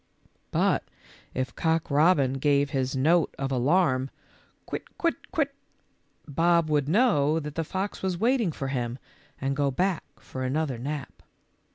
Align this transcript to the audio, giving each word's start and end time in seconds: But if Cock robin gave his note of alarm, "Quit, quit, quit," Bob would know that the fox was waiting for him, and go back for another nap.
But 0.49 0.83
if 1.35 1.53
Cock 1.53 1.91
robin 1.91 2.39
gave 2.39 2.71
his 2.71 2.95
note 2.95 3.35
of 3.37 3.51
alarm, 3.51 4.09
"Quit, 4.65 4.97
quit, 4.97 5.31
quit," 5.31 5.53
Bob 6.27 6.71
would 6.71 6.89
know 6.89 7.39
that 7.39 7.53
the 7.53 7.63
fox 7.63 8.01
was 8.01 8.17
waiting 8.17 8.51
for 8.51 8.69
him, 8.69 8.97
and 9.39 9.55
go 9.55 9.69
back 9.69 10.03
for 10.19 10.41
another 10.43 10.79
nap. 10.79 11.21